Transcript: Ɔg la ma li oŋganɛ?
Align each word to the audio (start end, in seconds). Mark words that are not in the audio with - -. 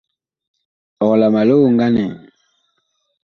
Ɔg 1.05 1.13
la 1.19 1.27
ma 1.33 1.41
li 1.47 1.53
oŋganɛ? 1.65 2.03